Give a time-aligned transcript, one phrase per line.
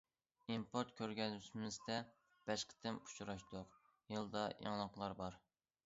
[0.53, 1.99] ئىمپورت كۆرگەزمىسىدە
[2.49, 3.79] بەش قېتىم ئۇچراشتۇق،
[4.17, 5.41] يىلدا يېڭىلىقلار بار.